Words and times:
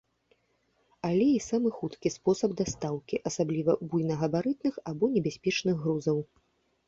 Але 1.07 1.25
і 1.33 1.41
самы 1.49 1.69
хуткі 1.79 2.11
спосаб 2.15 2.55
дастаўкі, 2.61 3.15
асабліва 3.31 3.71
буйнагабарытных 3.91 4.73
або 4.93 5.05
небяспечных 5.19 5.75
грузаў. 5.85 6.17